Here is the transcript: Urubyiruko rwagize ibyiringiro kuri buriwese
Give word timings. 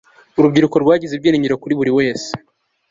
Urubyiruko 0.39 0.75
rwagize 0.83 1.13
ibyiringiro 1.15 1.55
kuri 1.61 1.73
buriwese 1.79 2.29